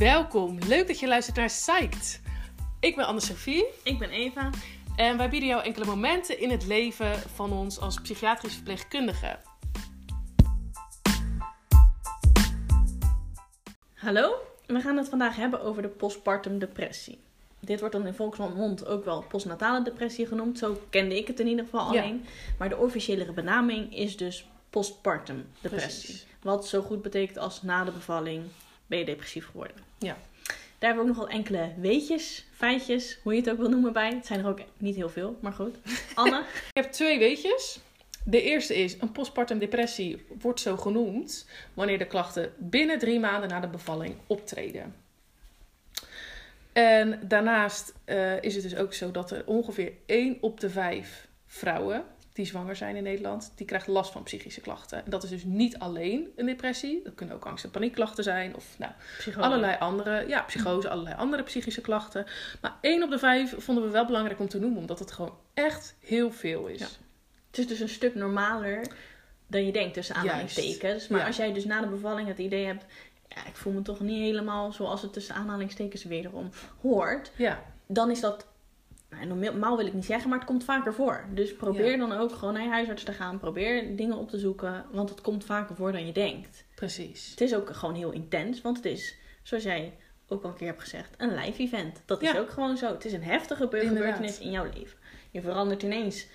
Welkom, 0.00 0.58
leuk 0.58 0.86
dat 0.86 0.98
je 0.98 1.06
luistert 1.06 1.36
naar 1.36 1.46
Psyched. 1.46 2.20
Ik 2.80 2.96
ben 2.96 3.06
Anne-Sophie 3.06 3.64
Ik 3.82 3.98
ben 3.98 4.10
Eva. 4.10 4.50
en 4.96 5.16
wij 5.16 5.30
bieden 5.30 5.48
jou 5.48 5.62
enkele 5.62 5.84
momenten 5.84 6.40
in 6.40 6.50
het 6.50 6.66
leven 6.66 7.18
van 7.34 7.52
ons 7.52 7.78
als 7.80 8.00
psychiatrisch 8.00 8.54
verpleegkundige. 8.54 9.38
Hallo, 13.94 14.34
we 14.66 14.80
gaan 14.80 14.96
het 14.96 15.08
vandaag 15.08 15.36
hebben 15.36 15.62
over 15.62 15.82
de 15.82 15.88
postpartum 15.88 16.58
depressie. 16.58 17.18
Dit 17.58 17.80
wordt 17.80 17.94
dan 17.94 18.06
in 18.06 18.14
volksmond 18.14 18.86
ook 18.86 19.04
wel 19.04 19.24
postnatale 19.28 19.82
depressie 19.84 20.26
genoemd. 20.26 20.58
Zo 20.58 20.80
kende 20.90 21.16
ik 21.18 21.26
het 21.26 21.40
in 21.40 21.46
ieder 21.46 21.64
geval 21.64 21.92
Ja. 21.92 22.00
alleen. 22.00 22.24
Maar 22.58 22.68
de 22.68 22.76
officiële 22.76 23.32
benaming 23.32 23.96
is 23.96 24.16
dus 24.16 24.48
postpartum 24.70 25.46
depressie. 25.60 26.04
Precies. 26.04 26.26
Wat 26.42 26.66
zo 26.68 26.82
goed 26.82 27.02
betekent 27.02 27.38
als 27.38 27.62
na 27.62 27.84
de 27.84 27.90
bevalling 27.90 28.44
ben 28.90 28.98
je 28.98 29.04
depressief 29.04 29.46
geworden. 29.46 29.76
Ja. 29.98 30.16
Daar 30.78 30.88
hebben 30.90 31.04
we 31.04 31.10
ook 31.10 31.16
nog 31.16 31.26
wel 31.26 31.36
enkele 31.36 31.72
weetjes, 31.76 32.46
feitjes, 32.52 33.18
hoe 33.22 33.34
je 33.34 33.40
het 33.40 33.50
ook 33.50 33.56
wil 33.56 33.68
noemen 33.68 33.92
bij. 33.92 34.14
Het 34.14 34.26
zijn 34.26 34.40
er 34.40 34.46
ook 34.46 34.60
niet 34.76 34.94
heel 34.94 35.08
veel, 35.08 35.38
maar 35.40 35.52
goed. 35.52 35.76
Anne? 36.14 36.38
Ik 36.38 36.82
heb 36.82 36.92
twee 36.92 37.18
weetjes. 37.18 37.80
De 38.24 38.42
eerste 38.42 38.74
is, 38.74 39.00
een 39.00 39.12
postpartum 39.12 39.58
depressie 39.58 40.26
wordt 40.40 40.60
zo 40.60 40.76
genoemd 40.76 41.48
wanneer 41.74 41.98
de 41.98 42.06
klachten 42.06 42.52
binnen 42.58 42.98
drie 42.98 43.20
maanden 43.20 43.48
na 43.48 43.60
de 43.60 43.68
bevalling 43.68 44.14
optreden. 44.26 44.94
En 46.72 47.20
daarnaast 47.22 47.94
eh, 48.04 48.42
is 48.42 48.54
het 48.54 48.62
dus 48.62 48.76
ook 48.76 48.94
zo 48.94 49.10
dat 49.10 49.30
er 49.30 49.42
ongeveer 49.46 49.92
1 50.06 50.38
op 50.40 50.60
de 50.60 50.70
5 50.70 51.28
vrouwen 51.46 52.04
die 52.32 52.46
zwanger 52.46 52.76
zijn 52.76 52.96
in 52.96 53.02
Nederland, 53.02 53.52
die 53.54 53.66
krijgt 53.66 53.86
last 53.86 54.12
van 54.12 54.22
psychische 54.22 54.60
klachten. 54.60 55.04
En 55.04 55.10
dat 55.10 55.22
is 55.22 55.30
dus 55.30 55.44
niet 55.44 55.78
alleen 55.78 56.28
een 56.36 56.46
depressie. 56.46 57.00
Dat 57.04 57.14
kunnen 57.14 57.34
ook 57.36 57.46
angst- 57.46 57.64
en 57.64 57.70
paniekklachten 57.70 58.24
zijn 58.24 58.54
of 58.56 58.76
nou, 58.78 58.92
allerlei 59.38 59.76
andere, 59.78 60.28
ja, 60.28 60.42
psychose, 60.42 60.88
allerlei 60.88 61.16
andere 61.16 61.42
psychische 61.42 61.80
klachten. 61.80 62.26
Maar 62.60 62.74
1 62.80 63.02
op 63.02 63.10
de 63.10 63.18
5 63.18 63.54
vonden 63.58 63.84
we 63.84 63.90
wel 63.90 64.06
belangrijk 64.06 64.40
om 64.40 64.48
te 64.48 64.58
noemen, 64.60 64.78
omdat 64.78 64.98
het 64.98 65.12
gewoon 65.12 65.34
echt 65.54 65.94
heel 66.00 66.32
veel 66.32 66.66
is. 66.66 66.80
Ja. 66.80 66.86
Het 67.50 67.58
is 67.58 67.66
dus 67.66 67.80
een 67.80 67.88
stuk 67.88 68.14
normaler 68.14 68.86
dan 69.46 69.66
je 69.66 69.72
denkt, 69.72 69.94
tussen 69.94 70.14
aanhalingstekens. 70.14 71.08
Maar 71.08 71.20
Ja. 71.20 71.26
als 71.26 71.36
jij 71.36 71.52
dus 71.52 71.64
na 71.64 71.80
de 71.80 71.86
bevalling 71.86 72.28
het 72.28 72.38
idee 72.38 72.66
hebt... 72.66 72.84
Ja, 73.28 73.46
ik 73.46 73.56
voel 73.56 73.72
me 73.72 73.82
toch 73.82 74.00
niet 74.00 74.18
helemaal 74.18 74.72
zoals 74.72 75.02
het 75.02 75.12
tussen 75.12 75.34
aanhalingstekens 75.34 76.04
wederom 76.04 76.50
hoort. 76.80 77.30
Ja, 77.36 77.62
Dan 77.86 78.10
is 78.10 78.20
dat... 78.20 78.46
Nou, 79.10 79.26
normaal 79.26 79.76
wil 79.76 79.86
ik 79.86 79.92
niet 79.94 80.04
zeggen, 80.04 80.28
maar 80.30 80.38
het 80.38 80.48
komt 80.48 80.64
vaker 80.64 80.94
voor. 80.94 81.24
Dus 81.34 81.54
probeer 81.56 81.90
Ja. 81.90 81.96
dan 81.96 82.12
ook 82.12 82.32
gewoon 82.32 82.54
naar 82.54 82.62
je 82.62 82.68
huisarts 82.68 83.02
te 83.04 83.12
gaan. 83.12 83.38
Probeer 83.38 83.96
dingen 83.96 84.16
op 84.16 84.28
te 84.28 84.38
zoeken, 84.38 84.84
want 84.92 85.10
het 85.10 85.20
komt 85.20 85.44
vaker 85.44 85.76
voor 85.76 85.92
dan 85.92 86.06
je 86.06 86.12
denkt. 86.12 86.64
precies. 86.74 87.30
Het 87.30 87.40
is 87.40 87.54
ook 87.54 87.70
gewoon 87.76 87.94
heel 87.94 88.10
intens, 88.10 88.60
want 88.62 88.76
het 88.76 88.86
is, 88.86 89.16
zoals 89.42 89.62
jij 89.64 89.96
ook 90.28 90.42
al 90.42 90.50
een 90.50 90.56
keer 90.56 90.66
hebt 90.66 90.80
gezegd, 90.80 91.14
een 91.18 91.34
live 91.34 91.62
event. 91.62 92.02
Dat 92.06 92.22
is 92.22 92.36
ook 92.36 92.50
gewoon 92.50 92.76
zo. 92.76 92.92
Het 92.92 93.04
is 93.04 93.12
een 93.12 93.22
heftige 93.22 93.62
gebeurtenis 93.62 94.38
in 94.38 94.50
jouw 94.50 94.64
leven. 94.74 94.98
Je 95.30 95.40
verandert 95.42 95.82
ineens 95.82 96.26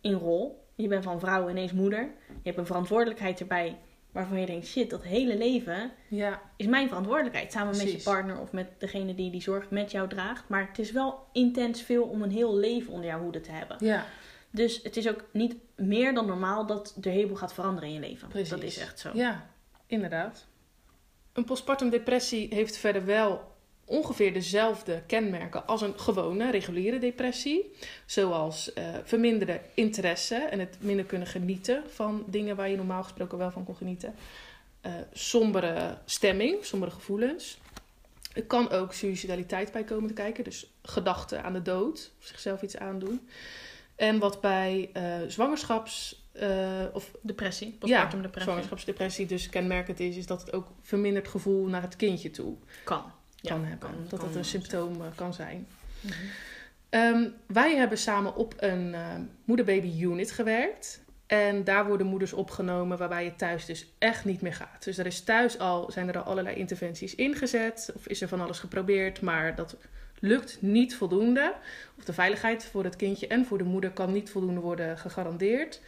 in 0.00 0.12
rol. 0.12 0.62
Je 0.74 0.88
bent 0.88 1.04
van 1.04 1.20
vrouw 1.20 1.48
ineens 1.48 1.72
moeder. 1.72 2.00
Je 2.28 2.34
hebt 2.42 2.58
een 2.58 2.66
verantwoordelijkheid 2.66 3.40
erbij 3.40 3.78
waarvan 4.14 4.40
je 4.40 4.46
denkt, 4.46 4.66
shit, 4.66 4.90
dat 4.90 5.02
hele 5.02 5.36
leven 5.36 5.90
Ja, 6.08 6.40
is 6.56 6.66
mijn 6.66 6.88
verantwoordelijkheid. 6.88 7.52
Samen 7.52 7.76
met 7.76 7.92
je 7.92 7.98
partner 8.02 8.38
of 8.38 8.52
met 8.52 8.66
degene 8.78 9.14
die 9.14 9.30
die 9.30 9.42
zorg 9.42 9.70
met 9.70 9.90
jou 9.90 10.08
draagt. 10.08 10.48
Maar 10.48 10.66
het 10.68 10.78
is 10.78 10.92
wel 10.92 11.26
intens 11.32 11.82
veel 11.82 12.04
om 12.04 12.22
een 12.22 12.30
heel 12.30 12.56
leven 12.56 12.92
onder 12.92 13.08
jouw 13.08 13.20
hoede 13.20 13.40
te 13.40 13.50
hebben. 13.50 13.76
ja, 13.80 14.06
Dus 14.50 14.80
het 14.82 14.96
is 14.96 15.08
ook 15.08 15.24
niet 15.32 15.54
meer 15.76 16.14
dan 16.14 16.26
normaal 16.26 16.66
dat 16.66 16.96
er 17.02 17.10
heel 17.10 17.26
veel 17.26 17.36
gaat 17.36 17.54
veranderen 17.54 17.88
in 17.88 17.94
je 17.94 18.00
leven. 18.00 18.28
Precies. 18.28 18.48
Dat 18.48 18.62
is 18.62 18.78
echt 18.78 18.98
zo. 18.98 19.10
ja, 19.14 19.50
inderdaad. 19.86 20.46
Een 21.32 21.44
postpartum 21.44 21.90
depressie 21.90 22.54
heeft 22.54 22.76
verder 22.76 23.04
wel 23.04 23.53
ongeveer 23.84 24.32
dezelfde 24.32 25.02
kenmerken 25.06 25.66
als 25.66 25.80
een 25.80 25.98
gewone, 25.98 26.50
reguliere 26.50 26.98
depressie. 26.98 27.72
Zoals 28.06 28.72
eh, 28.72 28.84
verminderde 29.04 29.60
interesse 29.74 30.34
en 30.34 30.58
het 30.58 30.76
minder 30.80 31.04
kunnen 31.04 31.28
genieten 31.28 31.82
van 31.90 32.24
dingen 32.26 32.56
waar 32.56 32.68
je 32.68 32.76
normaal 32.76 33.02
gesproken 33.02 33.38
wel 33.38 33.50
van 33.50 33.64
kon 33.64 33.76
genieten. 33.76 34.14
Eh, 34.80 34.92
sombere 35.12 35.98
stemming, 36.04 36.64
sombere 36.64 36.92
gevoelens. 36.92 37.58
Er 38.32 38.44
kan 38.44 38.70
ook 38.70 38.92
suicidaliteit 38.92 39.72
bij 39.72 39.84
komen 39.84 40.08
te 40.08 40.14
kijken, 40.14 40.44
dus 40.44 40.66
gedachten 40.82 41.42
aan 41.44 41.52
de 41.52 41.62
dood, 41.62 42.12
of 42.20 42.26
zichzelf 42.26 42.62
iets 42.62 42.76
aandoen. 42.76 43.28
En 43.96 44.18
wat 44.18 44.40
bij 44.40 44.90
eh, 44.92 45.02
zwangerschaps- 45.28 46.22
of 46.92 47.10
Depressie, 47.20 47.76
postpartum 47.78 48.22
depressie. 48.22 48.50
zwangerschapsdepressie 48.50 49.26
dus 49.26 49.48
kenmerkend 49.48 50.00
is, 50.00 50.16
is 50.16 50.26
dat 50.26 50.40
het 50.40 50.52
ook 50.52 50.66
verminderd 50.82 51.28
gevoel 51.28 51.66
naar 51.66 51.82
het 51.82 51.96
kindje 51.96 52.30
toe 52.30 52.56
Kan. 52.84 53.12
Ja, 53.44 53.50
kan 53.50 53.64
hebben. 53.64 53.88
kan- 53.88 54.06
dat 54.08 54.18
kan 54.18 54.28
dat 54.28 54.36
een 54.36 54.44
symptoom 54.44 55.00
eh, 55.00 55.06
kan 55.14 55.34
zijn. 55.34 55.66
Mhm. 56.00 56.12
Ehm, 56.88 57.28
wij 57.46 57.76
hebben 57.76 57.98
samen 57.98 58.36
op 58.36 58.54
een 58.56 58.94
eh 58.94 59.00
moeder-baby 59.44 60.02
unit 60.02 60.30
gewerkt. 60.30 61.02
En 61.26 61.64
daar 61.64 61.86
worden 61.86 62.06
moeders 62.06 62.32
opgenomen 62.32 62.98
waarbij 62.98 63.24
je 63.24 63.34
thuis 63.36 63.64
dus 63.64 63.86
echt 63.98 64.24
niet 64.24 64.40
meer 64.40 64.54
gaat. 64.54 64.84
Dus 64.84 64.98
er 64.98 65.06
is 65.06 65.20
thuis 65.20 65.58
al, 65.58 65.90
zijn 65.90 66.08
er 66.08 66.18
al 66.18 66.22
allerlei 66.22 66.56
interventies 66.56 67.14
ingezet. 67.14 67.92
Of 67.96 68.06
is 68.06 68.20
er 68.20 68.28
van 68.28 68.40
alles 68.40 68.58
geprobeerd, 68.58 69.20
maar 69.20 69.54
dat 69.54 69.76
lukt 70.18 70.56
niet 70.60 70.96
voldoende. 70.96 71.54
Of 71.98 72.04
de 72.04 72.12
veiligheid 72.12 72.64
voor 72.64 72.84
het 72.84 72.96
kindje 72.96 73.26
en 73.26 73.46
voor 73.46 73.58
de 73.58 73.64
moeder 73.64 73.90
kan 73.90 74.12
niet 74.12 74.30
voldoende 74.30 74.60
worden 74.60 74.98
gegarandeerd. 74.98 75.80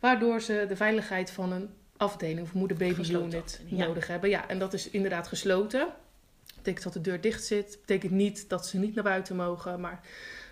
Waardoor 0.00 0.40
ze 0.40 0.64
de 0.68 0.76
veiligheid 0.76 1.30
van 1.30 1.52
een 1.52 1.70
afdeling 1.96 2.40
of 2.40 2.52
moeder-baby 2.52 3.12
unit 3.12 3.60
ja. 3.66 3.86
nodig 3.86 4.06
hebben. 4.06 4.30
Ja, 4.30 4.48
en 4.48 4.58
dat 4.58 4.72
is 4.72 4.90
inderdaad 4.90 5.28
gesloten. 5.28 5.88
Dat 6.68 6.76
betekent 6.76 6.94
dat 6.94 7.04
de 7.04 7.10
deur 7.10 7.20
dicht 7.20 7.44
zit. 7.44 7.78
betekent 7.80 8.12
niet 8.12 8.48
dat 8.48 8.66
ze 8.66 8.78
niet 8.78 8.94
naar 8.94 9.04
buiten 9.04 9.36
mogen. 9.36 9.80
Maar 9.80 10.00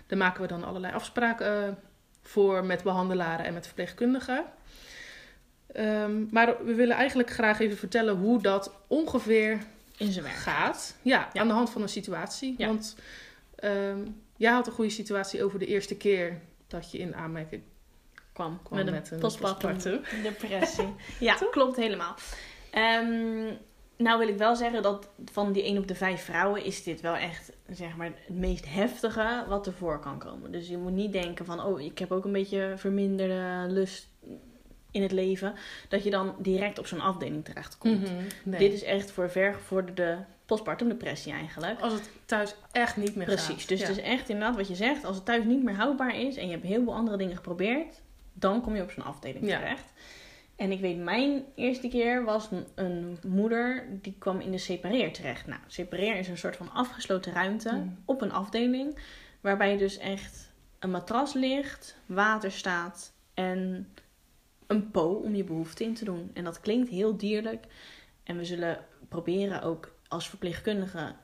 daar 0.07 0.17
maken 0.17 0.41
we 0.41 0.47
dan 0.47 0.63
allerlei 0.63 0.93
afspraken 0.93 1.67
eh, 1.67 1.73
voor 2.21 2.65
met 2.65 2.83
behandelaren 2.83 3.45
en 3.45 3.53
met 3.53 3.65
verpleegkundigen. 3.65 4.45
Ehm, 5.73 6.25
maar 6.31 6.65
we 6.65 6.73
willen 6.73 6.95
eigenlijk 6.95 7.29
graag 7.29 7.59
even 7.59 7.77
vertellen 7.77 8.15
hoe 8.15 8.41
dat 8.41 8.71
ongeveer 8.87 9.57
In 9.97 10.11
zijn 10.11 10.25
werk. 10.25 10.37
gaat. 10.37 10.95
Ja, 11.01 11.29
Ja. 11.33 11.41
aan 11.41 11.47
de 11.47 11.53
hand 11.53 11.69
van 11.69 11.81
een 11.81 11.89
situatie. 11.89 12.55
Ja. 12.57 12.67
Want 12.67 12.95
ehm, 13.55 13.99
jij 14.37 14.51
had 14.51 14.67
een 14.67 14.73
goede 14.73 14.89
situatie 14.91 15.43
over 15.43 15.59
de 15.59 15.65
eerste 15.65 15.95
keer 15.97 16.39
dat 16.67 16.91
je 16.91 16.97
in 16.97 17.15
aanmerking 17.15 17.61
kwam, 18.33 18.59
kwam 18.63 18.77
met 18.77 18.87
een, 18.87 18.93
met 18.93 19.11
een 19.11 19.19
postpartum 19.19 19.73
postpartum. 19.73 20.21
depressie. 20.23 20.93
ja, 21.19 21.35
klopt 21.51 21.75
helemaal. 21.75 22.15
Ehm, 22.71 23.53
nou 23.97 24.19
wil 24.19 24.27
ik 24.27 24.37
wel 24.37 24.55
zeggen 24.55 24.81
dat 24.81 25.09
van 25.31 25.51
die 25.51 25.63
1 25.63 25.77
op 25.77 25.87
de 25.87 25.95
5 25.95 26.23
vrouwen 26.23 26.63
is 26.65 26.83
dit 26.83 27.01
wel 27.01 27.15
echt 27.15 27.51
zeg 27.69 27.95
maar, 27.95 28.05
het 28.05 28.35
meest 28.37 28.65
heftige 28.73 29.43
wat 29.47 29.67
er 29.67 29.73
voor 29.73 29.99
kan 29.99 30.19
komen. 30.19 30.51
Dus 30.51 30.67
je 30.67 30.77
moet 30.77 30.91
niet 30.93 31.11
denken 31.11 31.45
van, 31.45 31.63
oh, 31.63 31.81
ik 31.81 31.99
heb 31.99 32.11
ook 32.11 32.25
een 32.25 32.31
beetje 32.31 32.73
verminderde 32.75 33.65
lust 33.73 34.07
in 34.91 35.01
het 35.01 35.11
leven. 35.11 35.53
Dat 35.89 36.03
je 36.03 36.09
dan 36.09 36.35
direct 36.39 36.79
op 36.79 36.87
zo'n 36.87 37.01
afdeling 37.01 37.45
terechtkomt. 37.45 38.01
Mhm, 38.01 38.23
nee. 38.43 38.59
Dit 38.59 38.73
is 38.73 38.83
echt 38.83 39.11
voor 39.11 39.29
vergevorderde 39.31 40.25
postpartum 40.45 40.87
depressie 40.89 41.33
eigenlijk. 41.33 41.79
Als 41.81 41.93
het 41.93 42.09
thuis 42.25 42.55
echt 42.71 42.97
niet 42.97 43.15
meer 43.15 43.27
gaat. 43.27 43.45
Precies, 43.45 43.65
dus 43.67 43.79
Ja. 43.79 43.87
het 43.87 43.97
is 43.97 44.03
echt 44.03 44.29
inderdaad 44.29 44.55
wat 44.55 44.67
je 44.67 44.75
zegt. 44.75 45.05
Als 45.05 45.15
het 45.15 45.25
thuis 45.25 45.43
niet 45.43 45.63
meer 45.63 45.75
houdbaar 45.75 46.19
is 46.19 46.35
en 46.35 46.45
je 46.45 46.51
hebt 46.51 46.65
heel 46.65 46.83
veel 46.83 46.93
andere 46.93 47.17
dingen 47.17 47.35
geprobeerd, 47.35 48.01
dan 48.33 48.61
kom 48.61 48.75
je 48.75 48.81
op 48.81 48.91
zo'n 48.91 49.03
afdeling 49.03 49.47
Ja. 49.47 49.57
terecht. 49.59 49.93
En 50.57 50.71
ik 50.71 50.79
weet, 50.79 50.97
mijn 50.97 51.43
eerste 51.55 51.87
keer 51.87 52.23
was 52.23 52.49
een, 52.75 53.17
moeder 53.27 53.87
die 54.01 54.15
kwam 54.19 54.39
in 54.39 54.51
de 54.51 54.57
separeer 54.57 55.13
terecht. 55.13 55.47
Nou, 55.47 55.59
separeer 55.67 56.15
is 56.15 56.27
een 56.27 56.37
soort 56.37 56.55
van 56.55 56.71
afgesloten 56.71 57.33
ruimte 57.33 57.71
Mm. 57.71 57.97
op 58.05 58.21
een 58.21 58.31
afdeling, 58.31 58.99
waarbij 59.41 59.77
dus 59.77 59.97
echt 59.97 60.51
een 60.79 60.91
matras 60.91 61.33
ligt, 61.33 61.97
water 62.05 62.51
staat 62.51 63.13
en 63.33 63.87
een 64.67 64.91
po 64.91 65.13
om 65.13 65.35
je 65.35 65.43
behoefte 65.43 65.83
in 65.83 65.93
te 65.93 66.05
doen. 66.05 66.31
En 66.33 66.43
dat 66.43 66.59
klinkt 66.59 66.89
heel 66.89 67.17
dierlijk. 67.17 67.65
En 68.23 68.37
we 68.37 68.45
zullen 68.45 68.85
proberen 69.07 69.61
ook 69.61 69.95
als 70.07 70.29
verpleegkundige 70.29 71.15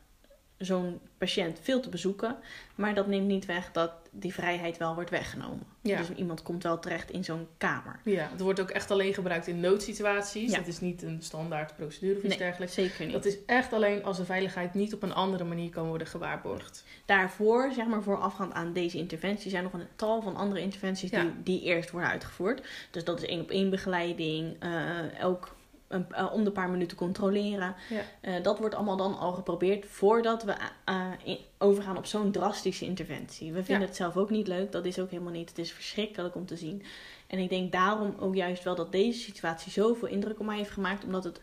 zo'n 0.65 0.99
patiënt 1.17 1.59
veel 1.61 1.79
te 1.79 1.89
bezoeken. 1.89 2.35
Maar 2.75 2.93
dat 2.93 3.07
neemt 3.07 3.27
niet 3.27 3.45
weg 3.45 3.71
dat 3.71 3.91
die 4.11 4.33
vrijheid 4.33 4.77
wel 4.77 4.95
wordt 4.95 5.09
weggenomen. 5.09 5.63
Ja. 5.81 5.97
Dus 5.97 6.09
iemand 6.09 6.41
komt 6.41 6.63
wel 6.63 6.79
terecht 6.79 7.11
in 7.11 7.23
zo'n 7.23 7.47
kamer. 7.57 7.99
Ja, 8.03 8.27
het 8.31 8.41
wordt 8.41 8.59
ook 8.59 8.69
echt 8.69 8.91
alleen 8.91 9.13
gebruikt 9.13 9.47
in 9.47 9.59
noodsituaties. 9.59 10.51
Ja. 10.51 10.57
Dat 10.57 10.67
is 10.67 10.79
niet 10.79 11.01
een 11.01 11.21
standaard 11.21 11.75
procedure 11.75 12.11
of 12.17 12.19
iets 12.23 12.27
Nee, 12.29 12.37
dergelijks. 12.37 12.73
zeker 12.73 13.03
niet. 13.05 13.13
Dat 13.13 13.25
is 13.25 13.37
echt 13.45 13.73
alleen 13.73 14.03
als 14.03 14.17
de 14.17 14.25
veiligheid 14.25 14.73
niet 14.73 14.93
op 14.93 15.03
een 15.03 15.13
andere 15.13 15.43
manier 15.43 15.69
kan 15.69 15.87
worden 15.87 16.07
gewaarborgd. 16.07 16.83
Daarvoor, 17.05 17.71
zeg 17.75 17.85
maar 17.85 18.03
voorafgaand 18.03 18.53
aan 18.53 18.73
deze 18.73 18.97
interventie, 18.97 19.49
zijn 19.49 19.63
nog 19.63 19.73
een 19.73 19.87
tal 19.95 20.21
van 20.21 20.35
andere 20.35 20.61
interventies 20.61 21.09
Ja. 21.09 21.21
die, 21.21 21.31
die 21.43 21.61
eerst 21.61 21.91
worden 21.91 22.09
uitgevoerd. 22.09 22.61
Dus 22.91 23.03
dat 23.03 23.21
is 23.21 23.27
één 23.29 23.41
op 23.41 23.49
één 23.49 23.69
begeleiding, 23.69 24.55
eh, 24.59 25.19
elk 25.19 25.55
een, 25.93 26.11
eh, 26.11 26.33
om 26.33 26.43
de 26.43 26.51
paar 26.51 26.69
minuten 26.69 26.97
controleren. 26.97 27.75
Ja. 27.89 28.01
Eh, 28.21 28.43
dat 28.43 28.59
wordt 28.59 28.75
allemaal 28.75 28.97
dan 28.97 29.17
al 29.17 29.31
geprobeerd 29.33 29.85
voordat 29.85 30.43
we 30.43 30.55
eh, 30.85 31.11
in- 31.23 31.37
overgaan 31.57 31.97
op 31.97 32.05
zo'n 32.05 32.31
drastische 32.31 32.85
interventie. 32.85 33.51
We 33.53 33.63
vinden 33.63 33.79
Ja. 33.83 33.87
het 33.87 33.95
zelf 33.95 34.17
ook 34.17 34.29
niet 34.29 34.47
leuk, 34.47 34.71
dat 34.71 34.85
is 34.85 34.99
ook 34.99 35.09
helemaal 35.11 35.31
niet. 35.33 35.49
Het 35.49 35.57
is 35.57 35.71
verschrikkelijk 35.71 36.35
om 36.35 36.45
te 36.45 36.55
zien. 36.57 36.83
En 37.27 37.39
ik 37.39 37.49
denk 37.49 37.71
daarom 37.71 38.15
ook 38.19 38.35
juist 38.35 38.63
wel 38.63 38.75
dat 38.75 38.91
deze 38.91 39.19
situatie 39.19 39.71
zoveel 39.71 40.07
indruk 40.07 40.39
op 40.39 40.45
mij 40.45 40.57
heeft 40.57 40.69
gemaakt, 40.71 41.03
omdat 41.05 41.23
het, 41.23 41.41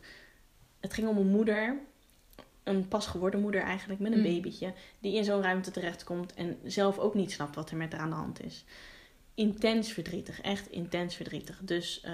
het 0.80 0.92
ging 0.94 1.08
om 1.08 1.16
een 1.16 1.26
moeder 1.30 1.78
een 2.64 2.88
pasgeworden 2.88 3.40
moeder 3.40 3.62
eigenlijk 3.62 4.00
met 4.00 4.12
een 4.12 4.18
Mm. 4.18 4.24
babytje. 4.24 4.72
Die 4.98 5.16
in 5.16 5.24
zo'n 5.24 5.42
ruimte 5.42 5.70
terechtkomt 5.70 6.34
en 6.34 6.58
zelf 6.64 6.98
ook 6.98 7.14
niet 7.14 7.32
snapt 7.32 7.54
wat 7.54 7.70
er 7.70 7.76
met 7.76 7.92
haar 7.92 8.00
aan 8.00 8.08
de 8.10 8.16
hand 8.16 8.44
is. 8.44 8.64
Intens 9.40 9.92
verdrietig, 9.92 10.40
echt 10.40 10.70
intens 10.70 11.14
verdrietig. 11.14 11.60
Dus 11.62 12.00
eh, 12.00 12.12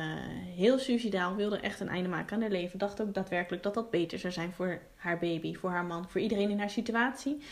heel 0.57 0.79
suicidaal, 0.79 1.35
wilde 1.35 1.59
echt 1.61 1.81
een 1.81 1.89
einde 1.89 2.09
maken 2.09 2.37
aan 2.37 2.43
haar 2.43 2.51
leven. 2.51 2.79
Dacht 2.79 3.01
ook 3.01 3.15
daadwerkelijk 3.15 3.63
dat 3.63 3.75
dat 3.75 3.91
beter 3.91 4.19
zou 4.19 4.33
zijn 4.33 4.53
voor 4.53 4.81
haar 4.95 5.19
baby, 5.19 5.55
voor 5.55 5.71
haar 5.71 5.85
man, 5.85 6.09
voor 6.09 6.21
iedereen 6.21 6.51
in 6.51 6.59
haar 6.59 6.71
situatie. 6.71 7.43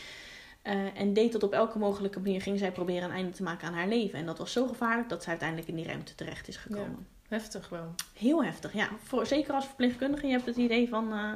Eh, 0.61 0.99
en 0.99 1.13
deed 1.13 1.31
dat 1.31 1.43
op 1.43 1.53
elke 1.53 1.77
mogelijke 1.77 2.19
manier. 2.19 2.41
Ging 2.41 2.59
zij 2.59 2.71
proberen 2.71 3.03
een 3.03 3.15
einde 3.15 3.31
te 3.31 3.43
maken 3.43 3.67
aan 3.67 3.73
haar 3.73 3.87
leven. 3.87 4.19
En 4.19 4.25
dat 4.25 4.37
was 4.37 4.51
zo 4.51 4.67
gevaarlijk 4.67 5.09
dat 5.09 5.21
zij 5.21 5.31
uiteindelijk 5.31 5.69
in 5.69 5.75
die 5.75 5.85
ruimte 5.85 6.15
terecht 6.15 6.47
is 6.47 6.57
gekomen. 6.57 7.07
Heftig 7.27 7.69
wel. 7.69 7.95
Heel 8.13 8.43
heftig, 8.43 8.73
ja. 8.73 8.89
Voor, 9.03 9.25
zeker 9.25 9.53
als 9.53 9.65
verpleegkundige. 9.65 10.25
Je 10.25 10.33
hebt 10.33 10.45
het 10.45 10.57
idee 10.57 10.89
van... 10.89 11.13
eh, 11.13 11.31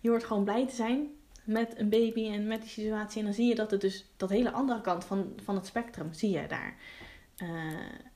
je 0.00 0.08
hoort 0.08 0.24
gewoon 0.24 0.44
blij 0.44 0.66
te 0.66 0.74
zijn 0.74 1.06
met 1.44 1.78
een 1.78 1.88
baby 1.88 2.28
en 2.28 2.46
met 2.46 2.60
die 2.60 2.70
situatie. 2.70 3.18
En 3.18 3.24
dan 3.24 3.34
zie 3.34 3.48
je 3.48 3.54
dat 3.54 3.70
het 3.70 3.80
dus... 3.80 4.04
Dat 4.16 4.30
hele 4.30 4.50
andere 4.50 4.80
kant 4.80 5.04
van, 5.04 5.32
van 5.44 5.54
het 5.54 5.66
spectrum 5.66 6.12
zie 6.12 6.30
je 6.30 6.46
daar. 6.46 6.76
Eh, 7.36 7.48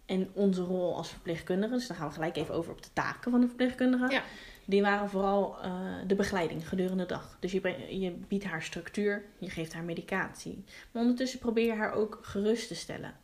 en 0.06 0.30
onze 0.32 0.62
rol 0.62 0.96
als 0.96 1.10
verpleegkundige... 1.10 1.72
Dus 1.72 1.86
dan 1.86 1.96
gaan 1.96 2.08
we 2.08 2.14
gelijk 2.14 2.36
even 2.36 2.54
over 2.54 2.72
op 2.72 2.82
de 2.82 2.92
taken 2.92 3.30
van 3.30 3.40
de 3.40 3.46
verpleegkundige. 3.46 4.12
Ja. 4.12 4.22
Die 4.64 4.82
waren 4.82 5.08
vooral 5.08 5.62
eh, 5.62 5.72
de 6.06 6.14
begeleiding 6.14 6.68
gedurende 6.68 7.02
de 7.02 7.08
dag. 7.12 7.36
Dus 7.40 7.52
je, 7.52 7.98
je 8.00 8.10
biedt 8.28 8.44
haar 8.44 8.62
structuur, 8.62 9.24
je 9.38 9.50
geeft 9.50 9.72
haar 9.72 9.84
medicatie. 9.84 10.64
Maar 10.90 11.02
ondertussen 11.02 11.38
probeer 11.38 11.66
je 11.66 11.74
haar 11.74 11.92
ook 11.92 12.18
gerust 12.22 12.68
te 12.68 12.74
stellen. 12.74 13.14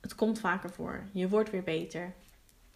Het 0.00 0.14
komt 0.14 0.38
vaker 0.38 0.70
voor. 0.70 1.04
Je 1.12 1.28
wordt 1.28 1.50
weer 1.50 1.62
beter. 1.62 2.12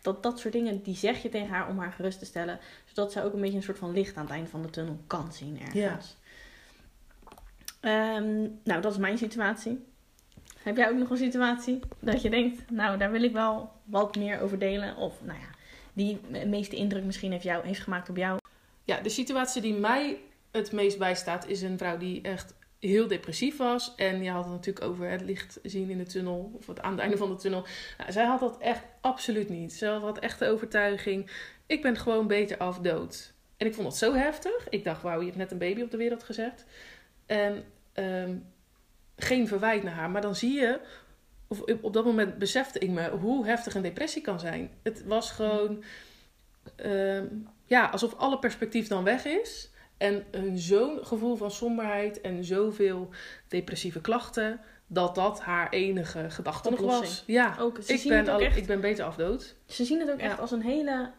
Dat, 0.02 0.22
dat 0.22 0.38
soort 0.38 0.52
dingen, 0.52 0.82
die 0.82 0.96
zeg 0.96 1.22
je 1.22 1.28
tegen 1.28 1.48
haar 1.48 1.68
om 1.68 1.78
haar 1.78 1.92
gerust 1.92 2.18
te 2.18 2.24
stellen. 2.24 2.58
Zodat 2.84 3.12
zij 3.12 3.24
ook 3.24 3.32
een 3.32 3.40
beetje 3.40 3.56
een 3.56 3.62
soort 3.62 3.78
van 3.78 3.92
licht 3.92 4.16
aan 4.16 4.24
het 4.24 4.32
einde 4.32 4.50
van 4.50 4.62
de 4.62 4.70
tunnel 4.70 4.98
kan 5.06 5.32
zien 5.32 5.60
ergens. 5.60 6.16
Ehm, 7.80 8.40
nou, 8.64 8.80
dat 8.80 8.92
is 8.92 8.98
mijn 8.98 9.18
situatie. 9.18 9.84
Heb 10.62 10.76
jij 10.76 10.90
ook 10.90 10.98
nog 10.98 11.10
een 11.10 11.16
situatie 11.16 11.80
dat 11.98 12.22
je 12.22 12.30
denkt, 12.30 12.70
nou, 12.70 12.98
daar 12.98 13.10
wil 13.10 13.22
ik 13.22 13.32
wel 13.32 13.70
wat 13.84 14.16
meer 14.16 14.40
over 14.40 14.58
delen? 14.58 14.96
Of, 14.96 15.14
nou 15.22 15.38
ja, 15.38 15.48
die 15.92 16.20
meeste 16.46 16.76
indruk 16.76 17.04
misschien 17.04 17.32
heeft, 17.32 17.44
jou, 17.44 17.66
heeft 17.66 17.80
gemaakt 17.80 18.08
op 18.08 18.16
jou? 18.16 18.38
Ja, 18.84 19.00
de 19.00 19.08
situatie 19.08 19.62
die 19.62 19.74
mij 19.74 20.18
het 20.50 20.72
meest 20.72 20.98
bijstaat 20.98 21.46
is 21.46 21.62
een 21.62 21.78
vrouw 21.78 21.96
die 21.96 22.22
echt 22.22 22.54
heel 22.78 23.06
depressief 23.06 23.56
was. 23.56 23.94
En 23.94 24.22
je 24.22 24.30
had 24.30 24.44
het 24.44 24.52
natuurlijk 24.52 24.86
over 24.86 25.10
het 25.10 25.20
licht 25.20 25.58
zien 25.62 25.90
in 25.90 25.98
de 25.98 26.06
tunnel. 26.06 26.52
Of 26.54 26.66
het 26.66 26.80
aan 26.80 26.92
het 26.92 27.00
einde 27.00 27.16
van 27.16 27.28
de 27.28 27.36
tunnel. 27.36 27.66
Nou, 27.98 28.12
zij 28.12 28.24
had 28.24 28.40
dat 28.40 28.58
echt 28.58 28.84
absoluut 29.00 29.48
niet. 29.48 29.72
Ze 29.72 29.86
had 29.86 30.18
echt 30.18 30.38
de 30.38 30.48
overtuiging. 30.48 31.30
Ik 31.66 31.82
ben 31.82 31.96
gewoon 31.96 32.26
beter 32.26 32.58
af 32.58 32.78
dood. 32.78 33.32
En 33.56 33.66
ik 33.66 33.74
vond 33.74 33.86
dat 33.86 33.96
zo 33.96 34.14
heftig. 34.14 34.68
Ik 34.68 34.84
dacht, 34.84 35.02
wauw, 35.02 35.18
je 35.18 35.24
hebt 35.24 35.36
net 35.36 35.50
een 35.50 35.58
baby 35.58 35.82
op 35.82 35.90
de 35.90 35.96
wereld 35.96 36.22
gezet. 36.22 36.64
En 37.26 37.64
ehm, 37.92 38.36
geen 39.18 39.48
verwijt 39.48 39.82
naar 39.82 39.94
haar. 39.94 40.10
Maar 40.10 40.22
dan 40.22 40.34
zie 40.34 40.52
je, 40.52 40.80
of 41.46 41.60
op 41.80 41.92
dat 41.92 42.04
moment 42.04 42.38
besefte 42.38 42.78
ik 42.78 42.90
me 42.90 43.10
hoe 43.10 43.46
heftig 43.46 43.74
een 43.74 43.82
depressie 43.82 44.22
kan 44.22 44.40
zijn. 44.40 44.70
Het 44.82 45.04
was 45.04 45.30
gewoon, 45.30 45.84
ehm, 46.76 47.26
ja, 47.64 47.86
alsof 47.86 48.14
alle 48.14 48.38
perspectief 48.38 48.88
dan 48.88 49.04
weg 49.04 49.24
is. 49.24 49.70
En 49.96 50.24
een 50.30 50.58
zo'n 50.58 50.98
gevoel 51.02 51.36
van 51.36 51.50
somberheid 51.50 52.20
en 52.20 52.44
zoveel 52.44 53.08
depressieve 53.48 54.00
klachten, 54.00 54.60
dat 54.86 55.14
dat 55.14 55.40
haar 55.40 55.70
enige 55.70 56.30
gedachte 56.30 56.70
nog 56.70 56.80
was. 56.80 57.24
Ja, 57.26 57.56
Ook, 57.58 57.78
ze 57.82 57.92
ik 57.92 57.98
zien 57.98 58.08
ben, 58.08 58.18
het 58.18 58.28
ook 58.28 58.40
al, 58.40 58.46
echt 58.46 58.56
ik 58.56 58.66
ben 58.66 58.80
beter 58.80 59.04
af 59.04 59.16
dood. 59.16 59.54
Ze 59.66 59.84
zien 59.84 60.00
het 60.00 60.10
ook 60.10 60.18
echt 60.18 60.40
als 60.40 60.50
een 60.50 60.62
hele. 60.62 61.10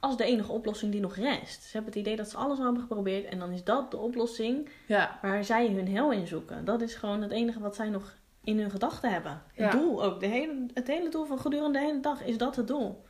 Als 0.00 0.16
de 0.16 0.24
enige 0.24 0.52
oplossing 0.52 0.92
die 0.92 1.00
nog 1.00 1.16
rest. 1.16 1.62
Ze 1.62 1.70
hebben 1.72 1.90
het 1.90 2.00
idee 2.00 2.16
dat 2.16 2.30
ze 2.30 2.36
alles 2.36 2.58
al 2.58 2.64
hebben 2.64 2.82
geprobeerd 2.82 3.24
en 3.24 3.38
dan 3.38 3.50
is 3.50 3.64
dat 3.64 3.90
de 3.90 3.96
oplossing 3.96 4.68
Ja, 4.86 5.18
waar 5.22 5.44
zij 5.44 5.68
hun 5.68 5.88
hel 5.88 6.12
in 6.12 6.26
zoeken. 6.26 6.64
Dat 6.64 6.82
is 6.82 6.94
gewoon 6.94 7.22
het 7.22 7.30
enige 7.30 7.60
wat 7.60 7.74
zij 7.74 7.88
nog 7.88 8.16
in 8.44 8.58
hun 8.58 8.70
gedachten 8.70 9.12
hebben. 9.12 9.42
Het 9.54 9.72
doel 9.72 10.04
ook. 10.04 10.20
De 10.20 10.26
hele, 10.26 10.66
het 10.74 10.86
hele 10.86 11.08
doel 11.08 11.24
van 11.24 11.38
gedurende 11.38 11.78
de 11.78 11.84
hele 11.84 12.00
dag 12.00 12.24
is 12.24 12.38
dat 12.38 12.56
het 12.56 12.66
doel. 12.66 13.06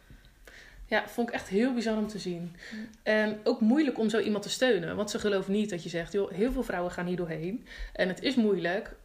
Ja, 0.87 1.09
vond 1.09 1.29
ik 1.29 1.35
echt 1.35 1.49
heel 1.49 1.75
bizar 1.75 1.97
om 1.97 2.07
te 2.07 2.19
zien. 2.19 2.57
En 3.03 3.41
ook 3.45 3.61
moeilijk 3.61 3.99
om 3.99 4.09
zo 4.09 4.19
iemand 4.19 4.43
te 4.43 4.51
steunen. 4.51 4.97
Want 4.97 5.11
ze 5.11 5.19
geloven 5.19 5.53
niet 5.53 5.71
dat 5.71 5.83
je 5.83 5.89
zegt, 5.89 6.13
joh, 6.13 6.31
heel 6.31 6.53
veel 6.53 6.63
vrouwen 6.63 6.93
gaan 6.93 7.07
hier 7.07 7.17
doorheen. 7.17 7.67
En 7.93 8.09
het 8.09 8.23
is 8.23 8.35
moeilijk. 8.35 8.97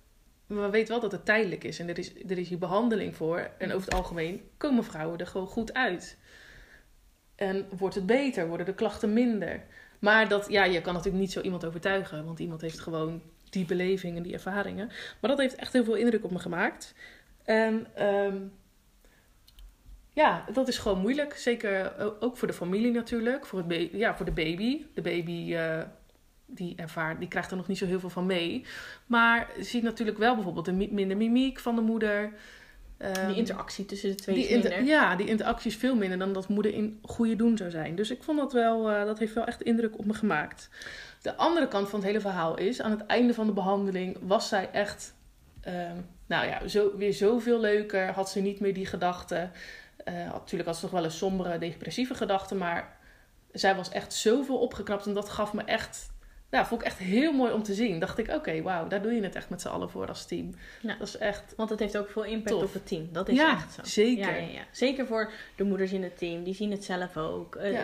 Maar 0.47 0.63
we 0.63 0.69
weten 0.69 0.91
wel 0.91 1.01
dat 1.01 1.12
het 1.12 1.25
tijdelijk 1.25 1.63
is. 1.63 1.79
En 1.79 1.89
er 1.89 1.97
is, 1.97 2.12
er 2.27 2.38
is 2.38 2.50
hier 2.50 2.57
behandeling 2.57 3.15
voor. 3.15 3.50
En 3.57 3.71
over 3.71 3.88
het 3.88 3.97
algemeen 3.97 4.41
komen 4.57 4.83
vrouwen 4.83 5.19
er 5.19 5.27
gewoon 5.27 5.47
goed 5.47 5.74
uit. 5.74 6.18
En 7.35 7.65
wordt 7.77 7.95
het 7.95 8.06
beter, 8.06 8.47
worden 8.47 8.65
de 8.65 8.74
klachten 8.74 9.13
minder. 9.13 9.63
Maar 10.00 10.27
dat, 10.27 10.47
ja, 10.50 10.63
je 10.63 10.81
kan 10.81 10.94
natuurlijk 10.94 11.21
niet 11.21 11.31
zo 11.31 11.41
iemand 11.41 11.65
overtuigen. 11.65 12.25
Want 12.25 12.39
iemand 12.39 12.62
heeft 12.62 12.80
gewoon 12.80 13.21
die 13.50 13.65
beleving 13.65 14.18
en 14.18 14.24
die 14.24 14.33
ervaringen. 14.33 14.88
Maar 15.19 15.30
dat 15.30 15.39
heeft 15.39 15.56
echt 15.56 15.74
heel 15.74 15.83
veel 15.83 15.95
indruk 15.95 16.24
op 16.24 16.31
me 16.31 16.39
gemaakt. 16.39 16.94
En 17.44 17.88
ehm, 17.95 18.38
ja, 20.13 20.45
dat 20.53 20.68
is 20.68 20.77
gewoon 20.77 21.00
moeilijk. 21.00 21.35
Zeker 21.38 21.94
o- 22.00 22.15
ook 22.19 22.38
voor 22.38 22.47
de 22.47 22.53
familie 22.53 22.91
natuurlijk. 22.91 23.45
Voor, 23.45 23.63
het 23.68 23.89
ja, 23.91 24.15
voor 24.15 24.25
de 24.25 24.31
baby. 24.31 24.81
De 24.94 25.01
baby 25.01 25.56
eh, 25.56 25.81
die, 26.45 26.75
ervaart, 26.75 27.19
die 27.19 27.27
krijgt 27.27 27.51
er 27.51 27.57
nog 27.57 27.68
niet 27.68 27.77
zo 27.77 27.86
heel 27.86 28.00
veel 28.00 28.09
van 28.09 28.25
mee. 28.25 28.65
Maar 29.06 29.50
ziet 29.59 29.83
natuurlijk 29.83 30.18
wel 30.18 30.36
bijvoorbeeld 30.36 30.65
de 30.65 30.71
mi- 30.71 30.91
minder 30.91 31.18
mimiek 31.18 31.59
van 31.59 31.75
de 31.75 31.81
moeder. 31.81 32.31
Ehm, 32.98 33.28
die 33.28 33.36
interactie 33.36 33.86
tussen 33.86 34.10
de 34.10 34.16
twee 34.16 34.36
die 34.36 34.51
minder. 34.51 34.84
ja, 34.84 35.16
die 35.16 35.28
interactie 35.28 35.72
is 35.72 35.78
veel 35.78 35.95
minder 35.95 36.18
dan 36.18 36.34
dat 36.34 36.48
moeder 36.48 36.74
in 36.74 37.00
goede 37.01 37.36
doen 37.36 37.57
zou 37.57 37.69
zijn. 37.69 37.95
Dus 37.95 38.12
ik 38.12 38.24
vond 38.24 38.38
dat 38.38 38.54
wel, 38.54 38.90
eh, 38.90 39.06
dat 39.06 39.19
heeft 39.19 39.34
wel 39.34 39.45
echt 39.45 39.62
indruk 39.62 39.98
op 39.98 40.06
me 40.06 40.13
gemaakt. 40.13 40.69
De 41.22 41.36
andere 41.36 41.68
kant 41.68 41.90
van 41.90 42.00
het 42.00 42.07
hele 42.07 42.22
verhaal 42.22 42.57
is, 42.57 42.81
aan 42.81 42.92
het 42.92 43.06
einde 43.06 43.34
van 43.34 43.45
de 43.45 43.54
behandeling 43.54 44.18
was 44.22 44.48
zij 44.48 44.69
echt, 44.72 45.13
ehm, 45.62 45.98
nou 46.25 46.48
ja, 46.48 46.68
zo, 46.68 46.98
weer 46.98 47.13
zoveel 47.13 47.60
leuker. 47.60 48.12
Had 48.12 48.30
ze 48.30 48.40
niet 48.40 48.60
meer 48.60 48.74
die 48.74 48.86
gedachten. 48.86 49.51
Eh, 49.98 50.13
natuurlijk 50.13 50.69
had 50.69 50.78
ze 50.78 50.84
nog 50.84 50.94
wel 50.94 51.04
een 51.04 51.12
sombere, 51.12 51.57
depressieve 51.57 52.16
gedachten, 52.16 52.57
maar 52.57 52.98
zij 53.51 53.75
was 53.75 53.89
echt 53.89 54.13
zoveel 54.13 54.57
opgeknapt 54.57 55.06
en 55.06 55.13
dat 55.13 55.30
gaf 55.30 55.54
me 55.54 55.63
echt, 55.63 56.12
ja, 56.53 56.65
vond 56.65 56.81
ik 56.81 56.88
echt 56.88 56.97
heel 56.97 57.31
mooi 57.33 57.51
om 57.51 57.63
te 57.63 57.73
zien. 57.73 58.00
Dacht 58.00 58.17
ik, 58.17 58.29
oké, 58.31 58.61
wauw, 58.61 58.88
daar 58.88 59.01
doe 59.01 59.11
je 59.13 59.21
het 59.23 59.35
echt 59.35 59.50
met 59.50 59.61
z'n 59.61 59.67
allen 59.67 59.89
voor 59.89 60.07
als 60.07 60.25
team. 60.25 60.55
Ja. 60.81 60.95
Dat 61.00 61.07
is 61.07 61.17
echt, 61.17 61.53
Want 61.57 61.69
het 61.69 61.79
heeft 61.79 61.97
ook 61.97 62.09
veel 62.09 62.23
impact 62.23 62.55
Tof. 62.55 62.63
op 62.63 62.73
het 62.73 62.88
team. 62.88 63.09
Dat 63.11 63.29
is 63.29 63.35
Ja, 63.38 63.51
echt 63.53 63.73
zo. 63.73 63.81
zeker. 63.83 64.41
Ja. 64.41 64.61
Zeker 64.71 65.07
voor 65.07 65.31
de 65.55 65.63
moeders 65.63 65.91
in 65.91 66.03
het 66.03 66.17
team. 66.17 66.44
Die 66.44 66.53
zien 66.55 66.71
het 66.71 66.83
zelf 66.83 67.17
ook. 67.17 67.55
Eh, 67.55 67.79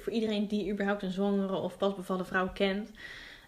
voor 0.00 0.12
iedereen 0.12 0.46
die 0.46 0.72
überhaupt 0.72 1.02
een 1.02 1.10
zwangere 1.10 1.56
of 1.56 1.76
pasbevallen 1.76 2.26
vrouw 2.26 2.50
kent. 2.54 2.90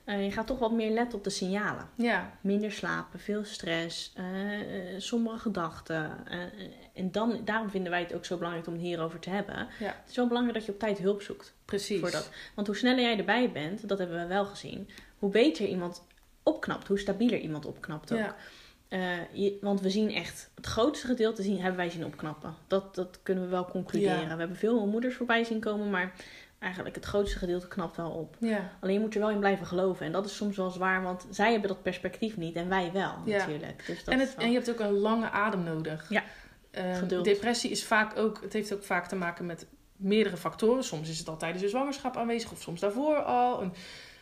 Eh, 0.05 0.25
je 0.25 0.31
gaat 0.33 0.47
toch 0.47 0.59
wat 0.59 0.73
meer 0.73 0.91
letten 0.91 1.19
op 1.19 1.25
de 1.25 1.31
signalen. 1.31 1.89
ja, 1.95 2.31
Minder 2.41 2.73
slapen, 2.73 3.21
veel 3.21 3.45
stress, 3.45 4.13
eh, 4.17 4.25
sombere 4.99 5.39
gedachten. 5.39 6.11
en 6.95 7.11
dan, 7.11 7.41
daarom 7.45 7.71
vinden 7.71 7.91
wij 7.91 8.01
het 8.01 8.15
ook 8.15 8.25
zo 8.25 8.37
belangrijk 8.37 8.67
om 8.67 8.73
het 8.73 8.83
hierover 8.83 9.19
te 9.19 9.31
hebben. 9.31 9.57
Ja. 9.79 9.87
Het 9.87 10.11
is 10.11 10.17
wel 10.17 10.27
belangrijk 10.27 10.57
dat 10.59 10.67
je 10.67 10.73
op 10.73 10.79
tijd 10.79 10.99
hulp 10.99 11.23
zoekt. 11.23 11.55
precies. 11.65 12.01
Voor 12.01 12.11
dat. 12.11 12.31
Want 12.55 12.67
hoe 12.67 12.77
sneller 12.77 13.01
jij 13.03 13.19
erbij 13.19 13.53
bent, 13.53 13.89
dat 13.89 13.99
hebben 13.99 14.19
we 14.19 14.27
wel 14.27 14.45
gezien, 14.45 14.89
hoe 15.19 15.31
beter 15.31 15.67
iemand 15.67 16.03
opknapt, 16.43 16.89
hoe 16.89 16.99
stabieler 16.99 17.39
iemand 17.39 17.67
opknapt 17.67 18.13
ook. 18.13 18.19
Ja. 18.19 18.37
Je- 19.33 19.59
want 19.61 19.81
we 19.81 19.91
zien 19.91 20.11
echt, 20.15 20.51
het 20.55 20.67
grootste 20.67 21.07
gedeelte 21.07 21.43
zien, 21.43 21.59
hebben 21.59 21.77
wij 21.77 21.91
zien 21.91 22.05
opknappen. 22.05 22.55
Dat, 22.67 22.95
dat 22.95 23.19
kunnen 23.23 23.45
we 23.45 23.51
wel 23.51 23.65
concluderen. 23.65 24.21
Ja. 24.21 24.33
We 24.33 24.39
hebben 24.39 24.57
veel 24.57 24.87
moeders 24.87 25.15
voorbij 25.15 25.45
zien 25.45 25.61
komen, 25.61 25.91
maar 25.91 26.13
eigenlijk 26.63 26.95
het 26.95 27.05
grootste 27.05 27.39
gedeelte 27.39 27.69
knapt 27.69 27.97
wel 27.97 28.11
op. 28.11 28.37
Ja. 28.41 28.71
Alleen 28.81 28.95
je 28.95 29.01
moet 29.01 29.15
er 29.15 29.21
wel 29.21 29.31
in 29.31 29.39
blijven 29.39 29.67
geloven. 29.67 30.07
En 30.07 30.13
dat 30.13 30.27
is 30.27 30.37
soms 30.37 30.57
wel 30.57 30.71
zwaar, 30.71 31.03
want 31.03 31.27
zij 31.31 31.51
hebben 31.51 31.69
dat 31.69 31.83
perspectief 31.83 32.37
niet 32.37 32.57
en 32.57 32.69
wij 32.69 32.91
wel 32.93 33.15
Ja. 33.25 33.37
natuurlijk. 33.39 33.87
Dus 33.87 34.05
dat 34.05 34.15
En, 34.15 34.21
is 34.21 34.27
het, 34.27 34.37
wel- 34.37 34.45
en 34.45 34.51
je 34.53 34.57
hebt 34.59 34.71
ook 34.71 34.81
een 34.81 34.93
lange 34.99 35.31
adem 35.31 35.63
nodig. 35.63 36.07
Ja. 36.09 36.23
Ehm, 36.71 37.23
depressie 37.23 37.71
is 37.71 37.85
vaak 37.85 38.17
ook, 38.19 38.39
het 38.43 38.53
heeft 38.53 38.75
ook 38.75 38.85
vaak 38.85 39.07
te 39.09 39.17
maken 39.17 39.47
met 39.47 39.67
meerdere 39.97 40.37
factoren. 40.37 40.85
Soms 40.85 41.09
is 41.09 41.19
het 41.19 41.29
al 41.29 41.37
tijdens 41.37 41.63
de 41.63 41.69
zwangerschap 41.69 42.17
aanwezig 42.17 42.53
of 42.53 42.61
soms 42.63 42.81
daarvoor 42.81 43.17
al. 43.23 43.61
En, 43.63 43.73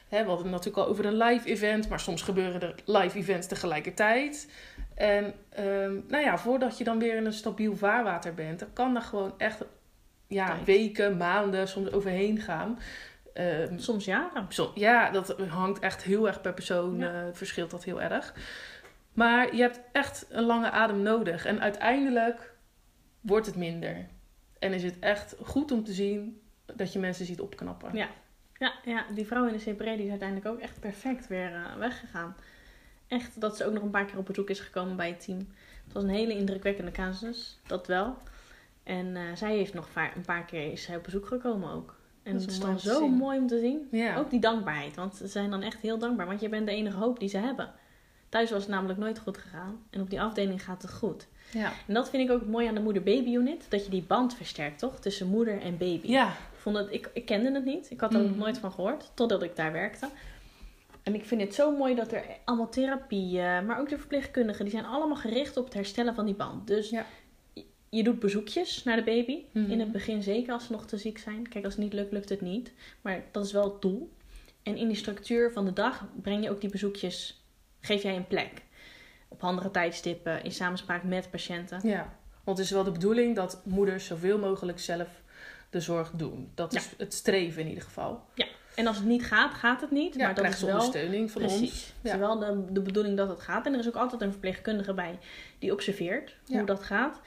hè, 0.08 0.18
we 0.22 0.28
hadden 0.28 0.42
het 0.46 0.50
natuurlijk 0.54 0.76
al 0.84 0.86
over 0.86 1.04
een 1.04 1.16
live 1.16 1.48
event, 1.48 1.88
maar 1.88 2.00
soms 2.00 2.22
gebeuren 2.22 2.60
er 2.60 2.74
live 2.84 3.18
events 3.18 3.46
tegelijkertijd. 3.46 4.48
En 4.94 5.34
ehm, 5.48 5.94
nou 6.08 6.24
ja, 6.24 6.38
voordat 6.38 6.78
je 6.78 6.84
dan 6.84 6.98
weer 6.98 7.16
in 7.16 7.26
een 7.26 7.32
stabiel 7.32 7.76
vaarwater 7.76 8.34
bent, 8.34 8.58
dan 8.58 8.72
kan 8.72 8.92
daar 8.94 9.02
gewoon 9.02 9.34
echt 9.38 9.64
ja, 10.30 10.56
weken, 10.64 11.16
maanden 11.16 11.68
soms 11.68 11.92
overheen 11.92 12.38
gaan. 12.40 12.78
Ehm, 13.32 13.78
Soms 13.78 14.04
jaren. 14.04 14.46
ja, 14.74 15.10
dat 15.10 15.36
hangt 15.48 15.78
echt 15.78 16.02
heel 16.02 16.26
erg 16.26 16.40
per 16.40 16.54
persoon, 16.54 16.98
Ja. 16.98 17.12
eh, 17.12 17.28
verschilt 17.32 17.70
dat 17.70 17.84
heel 17.84 18.02
erg. 18.02 18.34
Maar 19.12 19.54
je 19.56 19.62
hebt 19.62 19.80
echt 19.92 20.26
een 20.28 20.44
lange 20.44 20.70
adem 20.70 21.02
nodig. 21.02 21.44
En 21.44 21.60
uiteindelijk 21.60 22.52
wordt 23.20 23.46
het 23.46 23.56
minder. 23.56 24.06
En 24.58 24.72
is 24.72 24.82
het 24.82 24.98
echt 24.98 25.34
goed 25.42 25.72
om 25.72 25.84
te 25.84 25.92
zien 25.92 26.40
dat 26.74 26.92
je 26.92 26.98
mensen 26.98 27.26
ziet 27.26 27.40
opknappen. 27.40 27.90
Ja. 27.96 28.08
Ja, 28.58 28.72
ja, 28.84 29.04
die 29.14 29.26
vrouw 29.26 29.46
in 29.46 29.52
de 29.56 29.72
CPR 29.72 29.84
die 29.84 30.04
is 30.04 30.10
uiteindelijk 30.10 30.48
ook 30.48 30.58
echt 30.60 30.80
perfect 30.80 31.26
weer 31.26 31.52
eh, 31.54 31.76
weggegaan. 31.78 32.36
Echt 33.08 33.40
dat 33.40 33.56
ze 33.56 33.64
ook 33.66 33.72
nog 33.72 33.82
een 33.82 33.90
paar 33.90 34.04
keer 34.04 34.18
op 34.18 34.26
bezoek 34.26 34.50
is 34.50 34.60
gekomen 34.60 34.96
bij 34.96 35.08
het 35.08 35.24
team. 35.24 35.38
Het 35.84 35.92
was 35.92 36.02
een 36.02 36.08
hele 36.08 36.34
indrukwekkende 36.36 36.90
casus, 36.90 37.58
dat 37.66 37.86
wel. 37.86 38.16
En 38.90 39.16
eh, 39.16 39.22
zij 39.34 39.56
heeft 39.56 39.74
nog 39.74 39.88
een 40.14 40.24
paar 40.24 40.44
keer 40.44 40.72
is 40.72 40.82
zij 40.82 40.96
op 40.96 41.02
bezoek 41.04 41.26
gekomen 41.26 41.70
ook. 41.72 41.94
En 42.22 42.32
Dat 42.32 42.40
is 42.40 42.46
het 42.46 42.54
is 42.56 42.60
dan 42.60 42.78
zo 42.80 43.08
mooi 43.08 43.38
om 43.38 43.46
te 43.46 43.58
zien. 43.58 43.88
Ja. 43.90 44.16
Ook 44.16 44.30
die 44.30 44.40
dankbaarheid, 44.40 44.96
want 44.96 45.14
ze 45.16 45.26
zijn 45.26 45.50
dan 45.50 45.62
echt 45.62 45.80
heel 45.80 45.98
dankbaar. 45.98 46.26
Want 46.26 46.40
je 46.40 46.48
bent 46.48 46.66
de 46.66 46.72
enige 46.72 46.96
hoop 46.96 47.20
die 47.20 47.28
ze 47.28 47.38
hebben. 47.38 47.72
Thuis 48.28 48.50
was 48.50 48.60
het 48.62 48.70
namelijk 48.70 48.98
nooit 48.98 49.18
goed 49.18 49.38
gegaan. 49.38 49.82
En 49.90 50.00
op 50.00 50.10
die 50.10 50.20
afdeling 50.20 50.64
gaat 50.64 50.82
het 50.82 50.92
goed. 50.92 51.26
Ja. 51.52 51.72
En 51.86 51.94
dat 51.94 52.10
vind 52.10 52.28
ik 52.30 52.34
ook 52.36 52.46
mooi 52.46 52.66
aan 52.66 52.74
de 52.74 52.80
moeder-baby-unit. 52.80 53.66
Dat 53.68 53.84
je 53.84 53.90
die 53.90 54.02
band 54.02 54.34
versterkt, 54.34 54.78
toch? 54.78 55.00
Tussen 55.00 55.26
moeder 55.26 55.60
en 55.60 55.78
baby. 55.78 56.10
Ja. 56.10 56.28
Ik, 56.28 56.58
vond 56.58 56.76
het, 56.76 56.86
ik, 56.92 57.10
ik 57.12 57.24
kende 57.26 57.52
het 57.52 57.64
niet. 57.64 57.90
Ik 57.90 58.00
had 58.00 58.14
er 58.14 58.20
ook 58.20 58.26
Mm. 58.30 58.38
nooit 58.38 58.58
van 58.58 58.72
gehoord. 58.72 59.10
Totdat 59.14 59.42
ik 59.42 59.56
daar 59.56 59.72
werkte. 59.72 60.08
En 61.02 61.14
ik 61.14 61.24
vind 61.24 61.40
het 61.40 61.54
zo 61.54 61.76
mooi 61.76 61.94
dat 61.94 62.12
er 62.12 62.22
allemaal 62.44 62.68
therapieën, 62.68 63.66
maar 63.66 63.78
ook 63.80 63.88
de 63.88 63.98
verpleegkundigen, 63.98 64.64
die 64.64 64.72
zijn 64.74 64.84
allemaal 64.86 65.16
gericht 65.16 65.56
op 65.56 65.64
het 65.64 65.74
herstellen 65.74 66.14
van 66.14 66.24
die 66.26 66.34
band. 66.34 66.66
Dus 66.66 66.90
Ja. 66.90 67.06
Je- 67.90 68.02
doet 68.02 68.18
bezoekjes 68.20 68.84
naar 68.84 68.96
de 68.96 69.02
baby. 69.02 69.38
Mhm. 69.52 69.70
In 69.70 69.80
het 69.80 69.92
begin 69.92 70.22
zeker 70.22 70.52
als 70.52 70.66
ze 70.66 70.72
nog 70.72 70.86
te 70.86 70.96
ziek 70.98 71.18
zijn. 71.18 71.48
Kijk, 71.48 71.64
als 71.64 71.74
het 71.74 71.82
niet 71.82 71.92
lukt, 71.92 72.12
lukt 72.12 72.28
het 72.28 72.40
niet. 72.40 72.72
Maar 73.00 73.22
dat 73.30 73.44
is 73.44 73.52
wel 73.52 73.64
het 73.64 73.82
doel. 73.82 74.10
En 74.62 74.76
in 74.76 74.86
die 74.88 74.96
structuur 74.96 75.52
van 75.52 75.64
de 75.64 75.72
dag 75.72 76.04
breng 76.22 76.44
je 76.44 76.50
ook 76.50 76.60
die 76.60 76.70
bezoekjes, 76.70 77.44
geef 77.80 78.02
jij 78.02 78.16
een 78.16 78.26
plek. 78.26 78.62
Op 79.28 79.40
handige 79.40 79.70
tijdstippen, 79.70 80.44
in 80.44 80.52
samenspraak 80.52 81.02
met 81.02 81.30
patiënten. 81.30 81.80
Ja, 81.88 82.16
want 82.44 82.58
het 82.58 82.66
is 82.66 82.72
wel 82.72 82.84
de 82.84 82.90
bedoeling 82.90 83.36
dat 83.36 83.60
moeders 83.64 84.06
zoveel 84.06 84.38
mogelijk 84.38 84.78
zelf 84.78 85.08
de 85.70 85.80
zorg 85.80 86.10
doen. 86.14 86.50
Dat 86.54 86.72
Ja. 86.72 86.78
is 86.78 86.88
het 86.98 87.14
streven 87.14 87.62
in 87.62 87.68
ieder 87.68 87.84
geval. 87.84 88.24
En 88.74 88.86
als 88.86 88.96
het 88.96 89.06
niet 89.06 89.24
gaat, 89.24 89.54
gaat 89.54 89.80
het 89.80 89.90
niet. 89.90 90.14
Ja, 90.14 90.24
maar 90.24 90.34
dat 90.34 90.44
is 90.46 90.60
wel 90.60 90.70
ondersteuning 90.70 91.30
van 91.30 91.40
Precies. 91.42 91.60
ons. 91.60 91.86
Het 91.86 91.94
is 92.02 92.10
Ja. 92.10 92.18
wel 92.18 92.38
de, 92.38 92.64
de 92.72 92.80
bedoeling 92.80 93.16
dat 93.16 93.28
het 93.28 93.40
gaat. 93.40 93.66
En 93.66 93.72
er 93.72 93.78
is 93.78 93.88
ook 93.88 93.94
altijd 93.94 94.20
een 94.20 94.30
verpleegkundige 94.30 94.94
bij 94.94 95.18
die 95.58 95.72
observeert 95.72 96.36
Ja. 96.44 96.56
hoe 96.56 96.66
dat 96.66 96.82
gaat. 96.82 97.20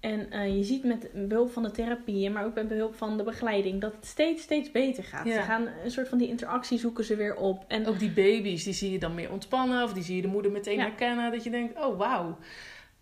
En 0.00 0.30
eh, 0.30 0.56
je 0.56 0.64
ziet 0.64 0.84
met 0.84 1.08
behulp 1.28 1.52
van 1.52 1.62
de 1.62 1.70
therapieën, 1.70 2.32
maar 2.32 2.44
ook 2.44 2.54
met 2.54 2.68
behulp 2.68 2.94
van 2.96 3.16
de 3.16 3.22
begeleiding, 3.22 3.80
dat 3.80 3.92
het 3.92 4.06
steeds, 4.06 4.42
steeds 4.42 4.70
beter 4.70 5.04
gaat. 5.04 5.26
Ja. 5.26 5.34
Ze 5.34 5.42
gaan 5.42 5.66
een 5.84 5.90
soort 5.90 6.08
van 6.08 6.18
die 6.18 6.28
interactie 6.28 6.78
zoeken 6.78 7.04
ze 7.04 7.16
weer 7.16 7.36
op. 7.36 7.64
En 7.68 7.86
Ook 7.86 7.98
die 7.98 8.10
baby's, 8.10 8.64
die 8.64 8.72
zie 8.72 8.92
je 8.92 8.98
dan 8.98 9.14
meer 9.14 9.30
ontspannen. 9.30 9.82
Of 9.84 9.92
die 9.92 10.02
zie 10.02 10.16
je 10.16 10.22
de 10.22 10.28
moeder 10.28 10.50
meteen 10.50 10.76
Ja. 10.76 10.82
herkennen. 10.82 11.30
Dat 11.32 11.44
je 11.44 11.50
denkt, 11.50 11.84
oh 11.84 11.98
wauw. 11.98 12.38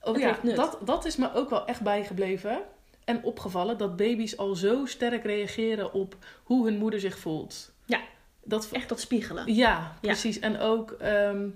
Oh 0.00 0.12
Het 0.14 0.22
ja, 0.42 0.54
dat, 0.54 0.78
dat 0.84 1.04
is 1.04 1.16
me 1.16 1.34
ook 1.34 1.50
wel 1.50 1.66
echt 1.66 1.80
bijgebleven. 1.80 2.58
En 3.04 3.22
opgevallen 3.22 3.78
dat 3.78 3.96
baby's 3.96 4.36
al 4.36 4.54
zo 4.54 4.86
sterk 4.86 5.24
reageren 5.24 5.92
op 5.92 6.16
hoe 6.42 6.64
hun 6.64 6.78
moeder 6.78 7.00
zich 7.00 7.18
voelt. 7.18 7.72
Ja. 7.84 8.00
Dat, 8.44 8.68
echt 8.72 8.88
dat 8.88 9.00
spiegelen. 9.00 9.54
Ja, 9.54 9.96
precies. 10.00 10.38
En 10.38 10.58
ook 10.58 10.90
ehm, 10.90 11.48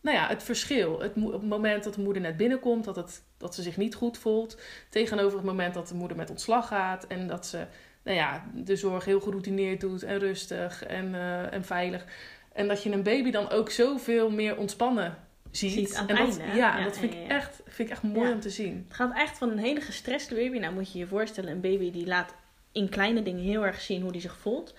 nou 0.00 0.16
ja, 0.16 0.26
het 0.28 0.42
verschil. 0.42 1.00
Het, 1.00 1.12
op 1.16 1.32
het 1.32 1.42
moment 1.48 1.84
dat 1.84 1.94
de 1.94 2.00
moeder 2.00 2.22
net 2.22 2.36
binnenkomt, 2.36 2.84
dat, 2.84 2.96
het, 2.96 3.22
dat 3.42 3.54
ze 3.54 3.62
zich 3.62 3.76
niet 3.76 3.94
goed 3.94 4.18
voelt. 4.18 4.60
Tegenover 4.88 5.36
het 5.36 5.46
moment 5.46 5.74
dat 5.74 5.88
de 5.88 5.94
moeder 5.94 6.16
met 6.16 6.30
ontslag 6.30 6.66
gaat. 6.68 7.06
En 7.06 7.26
dat 7.26 7.46
ze 7.46 7.66
nou 8.02 8.16
ja, 8.16 8.44
de 8.54 8.76
zorg 8.76 9.04
heel 9.04 9.20
geroutineerd 9.20 9.80
doet 9.80 10.02
en 10.02 10.18
rustig 10.18 10.84
en, 10.84 11.14
eh, 11.14 11.52
en 11.52 11.64
veilig. 11.64 12.04
En 12.52 12.68
dat 12.68 12.82
je 12.82 12.90
een 12.90 13.02
baby 13.02 13.30
dan 13.30 13.50
ook 13.50 13.70
zoveel 13.70 14.30
meer 14.30 14.56
ontspannen 14.56 15.18
ziet. 15.50 15.72
Ziet 15.72 15.94
aan 15.94 16.08
en 16.08 16.16
dat, 16.16 16.38
einde? 16.38 16.56
Ja, 16.56 16.78
Ja, 16.78 16.84
dat 16.84 16.98
vind, 16.98 17.12
ja, 17.12 17.20
ik 17.20 17.30
echt, 17.30 17.60
vind 17.64 17.88
ik 17.88 17.94
echt 17.94 18.02
mooi 18.02 18.32
om 18.32 18.40
te 18.40 18.50
zien. 18.50 18.84
Het 18.88 18.96
gaat 18.96 19.16
echt 19.16 19.38
van 19.38 19.50
een 19.50 19.58
hele 19.58 19.80
gestreste 19.80 20.34
baby. 20.34 20.58
Nou 20.58 20.74
moet 20.74 20.92
je 20.92 20.98
je 20.98 21.06
voorstellen, 21.06 21.50
een 21.50 21.60
baby 21.60 21.90
die 21.90 22.06
laat 22.06 22.34
in 22.72 22.88
kleine 22.88 23.22
dingen 23.22 23.44
heel 23.44 23.66
erg 23.66 23.80
zien 23.80 24.02
hoe 24.02 24.12
die 24.12 24.20
zich 24.20 24.36
voelt. 24.36 24.74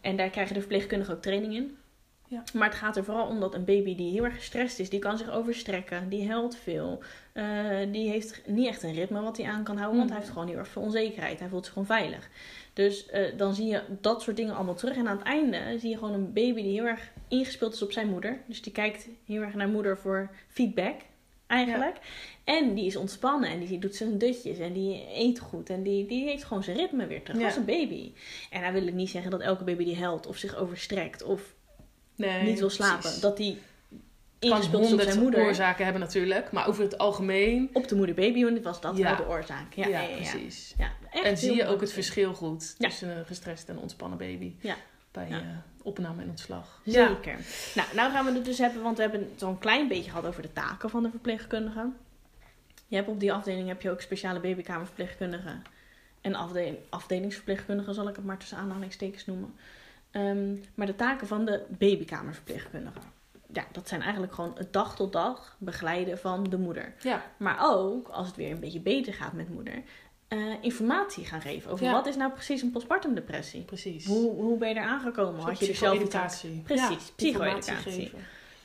En 0.00 0.16
daar 0.16 0.30
krijgen 0.30 0.54
de 0.54 0.60
verpleegkundigen 0.60 1.14
ook 1.14 1.22
training 1.22 1.54
in. 1.54 1.76
Ja. 2.30 2.42
Maar 2.54 2.68
het 2.68 2.78
gaat 2.78 2.96
er 2.96 3.04
vooral 3.04 3.26
om 3.26 3.40
dat 3.40 3.54
een 3.54 3.64
baby 3.64 3.94
die 3.96 4.12
heel 4.12 4.24
erg 4.24 4.34
gestrest 4.34 4.78
is, 4.78 4.90
die 4.90 4.98
kan 4.98 5.18
zich 5.18 5.30
overstrekken, 5.30 6.08
die 6.08 6.28
huilt 6.28 6.56
veel. 6.56 7.02
eh, 7.32 7.44
die 7.92 8.08
heeft 8.08 8.42
niet 8.46 8.66
echt 8.66 8.82
een 8.82 8.92
ritme 8.94 9.20
wat 9.20 9.36
hij 9.36 9.46
aan 9.46 9.64
kan 9.64 9.76
houden, 9.76 9.96
want 9.98 10.08
Mm. 10.10 10.14
hij 10.14 10.22
heeft 10.24 10.32
gewoon 10.32 10.48
heel 10.48 10.58
erg 10.58 10.68
veel 10.68 10.82
onzekerheid. 10.82 11.38
Hij 11.38 11.48
voelt 11.48 11.64
zich 11.64 11.72
gewoon 11.72 11.88
veilig. 11.88 12.28
Dus 12.72 13.06
eh, 13.06 13.36
dan 13.36 13.54
zie 13.54 13.66
je 13.66 13.82
dat 14.00 14.22
soort 14.22 14.36
dingen 14.36 14.54
allemaal 14.54 14.74
terug. 14.74 14.96
En 14.96 15.08
aan 15.08 15.16
het 15.18 15.26
einde 15.26 15.78
zie 15.78 15.90
je 15.90 15.96
gewoon 15.98 16.14
een 16.14 16.32
baby 16.32 16.62
die 16.62 16.72
heel 16.72 16.84
erg 16.86 17.10
ingespeeld 17.28 17.74
is 17.74 17.82
op 17.82 17.92
zijn 17.92 18.08
moeder. 18.08 18.38
Dus 18.46 18.62
die 18.62 18.72
kijkt 18.72 19.08
heel 19.26 19.42
erg 19.42 19.54
naar 19.54 19.68
moeder 19.68 19.98
voor 19.98 20.30
feedback, 20.48 20.94
eigenlijk. 21.46 21.96
En 22.44 22.74
die 22.74 22.86
is 22.86 22.96
ontspannen 22.96 23.50
en 23.50 23.58
die 23.58 23.78
doet 23.78 23.94
zijn 23.96 24.18
dutjes 24.18 24.58
en 24.58 24.72
die 24.72 25.06
eet 25.14 25.38
goed. 25.38 25.70
En 25.70 25.82
die, 25.82 26.06
die 26.06 26.24
heeft 26.24 26.44
gewoon 26.44 26.62
zijn 26.64 26.76
ritme 26.76 27.06
weer 27.06 27.22
terug. 27.22 27.40
Ja. 27.40 27.46
Als 27.46 27.56
een 27.56 27.64
baby. 27.64 28.12
En 28.50 28.62
dan 28.62 28.72
wil 28.72 28.86
ik 28.86 28.94
niet 28.94 29.10
zeggen 29.10 29.30
dat 29.30 29.40
elke 29.40 29.64
baby 29.64 29.84
die 29.84 29.98
huilt 29.98 30.26
of 30.26 30.36
zich 30.36 30.56
overstrekt 30.56 31.22
of 31.22 31.54
Nee, 32.18 32.42
niet 32.42 32.58
wil 32.58 32.70
slapen, 32.70 33.00
precies. 33.00 33.20
dat 33.20 33.36
die 33.36 33.58
ingespeeld 34.38 34.84
is 34.84 34.92
op 34.92 35.00
zijn 35.00 35.18
moeder. 35.20 35.40
oorzaken 35.44 35.84
hebben 35.84 36.02
natuurlijk. 36.02 36.52
Maar 36.52 36.68
over 36.68 36.82
het 36.82 36.98
algemeen, 36.98 37.70
Op 37.72 37.88
de 37.88 37.94
moeder-baby 37.96 38.60
was 38.62 38.80
dat 38.80 38.96
Ja. 38.96 39.04
wel 39.04 39.16
de 39.26 39.32
oorzaak. 39.32 39.72
Ja, 39.74 39.86
ja, 39.86 40.04
precies. 40.16 40.74
Echt 41.10 41.24
En 41.24 41.36
zie 41.38 41.54
je 41.54 41.66
ook 41.66 41.80
het 41.80 41.92
verschil 41.92 42.34
goed 42.34 42.78
tussen 42.78 43.16
een 43.18 43.26
gestrest 43.26 43.68
en 43.68 43.78
ontspannen 43.78 44.18
baby 44.18 44.54
Ja. 44.60 44.76
bij 45.12 45.28
eh, 45.30 45.38
opname 45.82 46.22
en 46.22 46.28
ontslag. 46.28 46.80
Zeker. 46.84 47.38
Nou, 47.74 47.88
nou 47.94 48.12
gaan 48.12 48.24
we 48.24 48.32
het 48.32 48.44
dus 48.44 48.58
hebben, 48.58 48.82
want 48.82 48.96
we 48.96 49.02
hebben 49.02 49.20
het 49.20 49.40
zo'n 49.40 49.58
klein 49.58 49.88
beetje 49.88 50.10
gehad 50.10 50.26
over 50.26 50.42
de 50.42 50.52
taken 50.52 50.90
van 50.90 51.02
de 51.02 51.10
verpleegkundige. 51.10 51.90
Je 52.86 52.96
hebt 52.96 53.08
op 53.08 53.20
die 53.20 53.32
afdeling 53.32 53.68
heb 53.68 53.82
je 53.82 53.90
ook 53.90 54.00
speciale 54.00 54.40
babykamerverpleegkundigen 54.40 55.62
en 56.20 56.34
afdeling, 56.34 56.76
afdelingsverpleegkundigen, 56.88 57.94
zal 57.94 58.08
ik 58.08 58.16
het 58.16 58.24
maar 58.24 58.38
tussen 58.38 58.58
aanhalingstekens 58.58 59.26
noemen. 59.26 59.54
Ehm, 60.10 60.54
maar 60.74 60.86
de 60.86 60.94
taken 60.96 61.26
van 61.26 61.44
de 61.44 61.64
babykamerverpleegkundige, 61.68 62.98
ja, 63.52 63.64
dat 63.72 63.88
zijn 63.88 64.02
eigenlijk 64.02 64.34
gewoon 64.34 64.52
het 64.56 64.72
dag 64.72 64.96
tot 64.96 65.12
dag 65.12 65.56
begeleiden 65.58 66.18
van 66.18 66.44
de 66.44 66.58
moeder. 66.58 66.94
Ja, 67.02 67.22
Maar 67.36 67.58
ook, 67.60 68.08
als 68.08 68.26
het 68.26 68.36
weer 68.36 68.50
een 68.50 68.60
beetje 68.60 68.80
beter 68.80 69.14
gaat 69.14 69.32
met 69.32 69.48
moeder, 69.54 69.82
eh, 70.28 70.38
informatie 70.60 71.24
gaan 71.24 71.40
geven 71.40 71.70
over 71.70 71.84
Ja. 71.84 71.92
wat 71.92 72.06
is 72.06 72.16
nou 72.16 72.32
precies 72.32 72.62
een 72.62 72.70
postpartum 72.70 73.14
depressie. 73.14 73.62
precies. 73.62 74.06
Hoe, 74.06 74.30
hoe 74.34 74.58
ben 74.58 74.68
je 74.68 74.74
er 74.74 74.84
aangekomen? 74.84 75.40
Had 75.40 75.58
je 75.58 75.68
er 75.68 75.74
zelf 75.74 75.92
psycho-educatie. 75.98 76.60
Precies, 76.64 77.06
Ja, 77.06 77.12
psycho-educatie. 77.16 78.12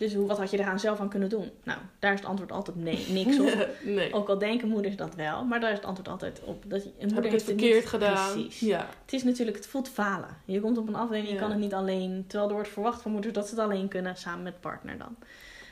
Dus 0.03 0.13
hoe, 0.13 0.27
wat 0.27 0.38
had 0.38 0.51
je 0.51 0.60
eraan 0.60 0.79
zelf 0.79 1.00
aan 1.00 1.10
kunnen 1.10 1.29
doen? 1.29 1.51
Nou, 1.63 1.79
daar 2.00 2.13
is 2.13 2.19
het 2.19 2.29
antwoord 2.29 2.51
altijd 2.51 2.77
nee, 2.77 3.05
niks 3.10 3.39
op. 3.39 3.67
nee. 3.83 4.13
Ook 4.13 4.29
al 4.29 4.38
denken 4.38 4.67
moeders 4.67 4.95
dat 4.95 5.15
wel, 5.15 5.43
maar 5.45 5.60
daar 5.60 5.72
is 5.72 5.77
het 5.77 5.86
antwoord 5.86 6.07
altijd 6.10 6.41
op. 6.43 6.63
Dat 6.67 6.83
je, 6.83 6.89
een 6.89 6.93
moeder 7.00 7.15
Heb 7.15 7.25
ik 7.25 7.31
het 7.31 7.43
verkeerd 7.43 7.79
niet- 7.79 7.89
gedaan? 7.89 8.31
Precies. 8.31 8.60
Ja. 8.60 8.88
Het 9.01 9.13
is 9.13 9.24
natuurlijk, 9.24 9.57
het 9.57 9.67
voelt 9.67 9.89
falen. 9.89 10.38
Je 10.45 10.62
komt 10.62 10.77
op 10.77 10.88
een 10.88 10.95
afdeling, 10.95 11.27
je 11.27 11.33
Ja. 11.33 11.39
kan 11.39 11.50
het 11.50 11.60
niet 11.60 11.74
alleen. 11.74 12.24
Terwijl 12.27 12.50
er 12.50 12.55
wordt 12.55 12.69
verwacht 12.69 13.01
van 13.01 13.12
moeders 13.12 13.33
dat 13.33 13.48
ze 13.48 13.55
het 13.55 13.63
alleen 13.63 13.88
kunnen, 13.88 14.17
samen 14.17 14.43
met 14.43 14.60
partner 14.62 14.98
dan. 14.98 15.15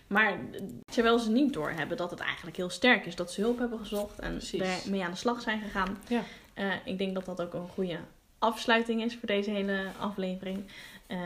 Maar 0.07 0.31
eh, 0.31 0.61
terwijl 0.91 1.19
ze 1.19 1.31
niet 1.31 1.53
doorhebben 1.53 1.97
dat 1.97 2.11
het 2.11 2.19
eigenlijk 2.19 2.57
heel 2.57 2.69
sterk 2.69 3.05
is, 3.05 3.15
dat 3.15 3.31
ze 3.31 3.41
hulp 3.41 3.59
hebben 3.59 3.79
gezocht 3.79 4.19
en 4.19 4.39
daarmee 4.57 5.03
aan 5.03 5.11
de 5.11 5.17
slag 5.17 5.41
zijn 5.41 5.61
gegaan. 5.61 5.97
Ja. 6.07 6.21
Eh, 6.53 6.65
ik 6.85 6.97
denk 6.97 7.13
dat 7.13 7.25
dat 7.25 7.41
ook 7.41 7.53
een 7.53 7.67
goede 7.67 7.97
afsluiting 8.39 9.03
is 9.03 9.15
voor 9.17 9.27
deze 9.27 9.49
hele 9.49 9.77
aflevering. 9.99 10.63
Eh, 11.07 11.17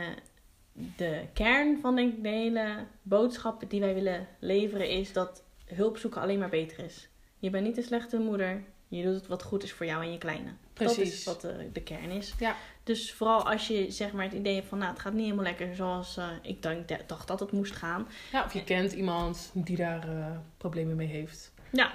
de 0.96 1.20
kern 1.32 1.78
van 1.80 1.96
denk 1.96 2.12
ik, 2.12 2.22
de 2.22 2.28
hele 2.28 2.84
boodschap 3.02 3.64
die 3.68 3.80
wij 3.80 3.94
willen 3.94 4.26
leveren 4.38 4.88
is 4.88 5.12
dat 5.12 5.42
hulp 5.64 5.98
zoeken 5.98 6.20
alleen 6.20 6.38
maar 6.38 6.48
beter 6.48 6.84
is. 6.84 7.08
Je 7.38 7.50
bent 7.50 7.66
niet 7.66 7.76
een 7.76 7.82
slechte 7.82 8.18
moeder. 8.18 8.62
Je 8.88 9.02
doet 9.02 9.26
wat 9.26 9.42
goed 9.42 9.62
is 9.62 9.72
voor 9.72 9.86
jou 9.86 10.02
en 10.02 10.12
je 10.12 10.18
kleine. 10.18 10.44
Dat 10.72 10.94
Precies. 10.94 11.12
is 11.14 11.24
wat 11.24 11.40
de, 11.40 11.68
de 11.72 11.82
kern 11.82 12.10
is. 12.10 12.34
Ja. 12.38 12.56
Dus 12.84 13.12
vooral 13.12 13.50
als 13.50 13.66
je 13.66 13.90
zeg 13.90 14.12
maar 14.12 14.24
het 14.24 14.32
idee 14.32 14.54
hebt 14.54 14.68
van 14.68 14.78
nou 14.78 14.90
het 14.90 15.00
gaat 15.00 15.12
niet 15.12 15.22
helemaal 15.22 15.44
lekker 15.44 15.74
zoals 15.74 16.16
eh, 16.16 16.28
ik 16.42 16.62
dacht 17.06 17.28
dat 17.28 17.40
het 17.40 17.52
moest 17.52 17.76
gaan. 17.76 18.08
ja, 18.32 18.44
of 18.44 18.52
je 18.52 18.64
kent 18.64 18.92
iemand 18.92 19.50
die 19.52 19.76
daar 19.76 20.08
eh, 20.08 20.26
problemen 20.56 20.96
mee 20.96 21.06
heeft. 21.06 21.52
Ja, 21.72 21.92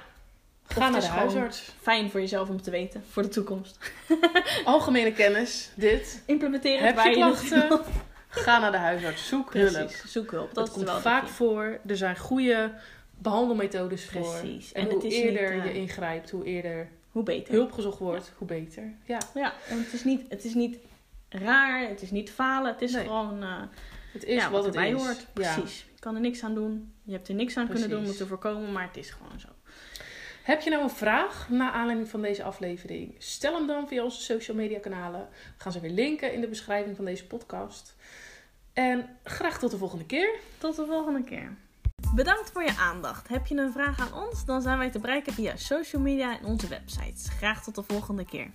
Ga 0.64 0.84
het 0.84 0.92
naar 0.92 1.02
de 1.02 1.08
huisarts. 1.08 1.72
fijn 1.82 2.10
voor 2.10 2.20
jezelf 2.20 2.50
om 2.50 2.62
te 2.62 2.72
weten 2.72 3.04
voor 3.10 3.24
de 3.24 3.30
toekomst. 3.30 3.78
Algemene 4.66 5.14
kennis, 5.14 5.72
dit. 5.76 6.24
Implementeren 6.26 6.86
Heb 6.86 6.96
waar 6.96 7.18
je 7.18 7.24
het 7.26 7.48
klachten? 7.48 7.82
Ga 8.32 8.60
naar 8.60 8.72
de 8.72 8.78
huisarts. 8.78 9.28
Zoek 9.28 9.54
hulp. 9.54 9.90
Zoek 10.06 10.32
hulp. 10.32 10.54
Dat 10.54 10.72
komt 10.72 10.86
wel 10.86 11.00
vaak 11.00 11.28
voor. 11.28 11.80
Er 11.88 11.98
zijn 11.98 12.18
goede 12.18 12.72
behandelmethodes 13.18 14.06
voor. 14.06 14.22
Precies. 14.40 14.72
En, 14.72 14.82
En 14.82 14.88
hoe 14.88 14.96
het 14.96 15.12
is 15.12 15.14
eerder 15.20 15.56
niet, 15.56 15.64
eh, 15.64 15.74
je 15.74 15.80
ingrijpt, 15.80 16.30
hoe 16.30 16.44
eerder 16.46 16.88
Hoe 17.12 17.24
beter. 17.24 17.54
hulp 17.54 17.72
gezocht 17.72 18.00
wordt, 18.00 18.32
hoe 18.38 18.48
beter. 18.48 18.94
Ja, 19.06 19.18
Ja, 19.34 19.54
en 19.70 19.78
het 19.84 19.94
is, 19.94 20.04
niet, 20.04 20.22
het 20.30 20.44
is 20.44 20.54
niet 20.54 20.78
raar, 21.30 21.88
het 21.88 22.02
is 22.02 22.12
niet 22.12 22.32
falen, 22.32 22.72
het 22.72 22.82
is 22.82 22.92
Nee. 22.94 23.04
gewoon 23.04 23.44
eh, 23.44 23.62
het 24.14 24.24
is 24.24 24.36
ja, 24.36 24.44
wat, 24.44 24.52
wat, 24.52 24.66
het 24.66 24.76
erbij 24.76 24.92
is. 24.92 25.02
hoort. 25.02 25.20
Ja. 25.34 25.54
Precies. 25.54 25.86
Je 25.94 26.00
kan 26.00 26.16
er 26.16 26.22
niks 26.22 26.44
aan 26.44 26.54
doen. 26.54 26.94
Je 27.04 27.12
hebt 27.12 27.28
er 27.28 27.34
niks 27.36 27.58
aan 27.58 27.68
kunnen 27.68 27.90
doen 27.90 28.06
om 28.06 28.12
te 28.12 28.28
voorkomen, 28.28 28.72
maar 28.72 28.88
het 28.88 28.98
is 28.98 29.10
gewoon 29.10 29.40
zo. 29.40 29.48
Heb 30.52 30.62
je 30.62 30.70
nou 30.70 30.84
een 30.84 30.90
vraag 30.90 31.50
naar 31.50 31.72
aanleiding 31.72 32.10
van 32.10 32.22
deze 32.22 32.44
aflevering? 32.44 33.16
Stel 33.18 33.54
hem 33.54 33.68
dan 33.68 33.88
via 33.88 34.04
onze 34.04 34.22
social 34.22 34.58
media 34.58 34.80
kanalen. 34.80 35.28
We 35.32 35.62
gaan 35.64 35.72
ze 35.72 35.80
weer 35.80 35.92
linken 35.92 36.34
in 36.34 36.42
de 36.42 36.48
beschrijving 36.48 36.96
van 36.96 37.06
deze 37.06 37.28
podcast. 37.28 37.96
En 38.74 39.10
graag 39.24 39.60
tot 39.60 39.72
de 39.72 39.78
volgende 39.78 40.06
keer. 40.06 40.40
Tot 40.58 40.76
de 40.76 40.86
volgende 40.86 41.24
keer. 41.24 41.54
Bedankt 42.16 42.52
voor 42.52 42.64
je 42.64 42.78
aandacht. 42.78 43.28
Heb 43.28 43.48
je 43.48 43.56
een 43.56 43.72
vraag 43.72 44.00
aan 44.00 44.24
ons? 44.24 44.46
Dan 44.46 44.62
zijn 44.62 44.78
wij 44.78 44.90
te 44.90 45.00
bereiken 45.00 45.34
via 45.34 45.56
social 45.56 46.02
media 46.02 46.40
en 46.40 46.46
onze 46.46 46.68
websites. 46.68 47.28
Graag 47.30 47.64
tot 47.64 47.76
de 47.76 47.84
volgende 47.84 48.26
keer. 48.26 48.52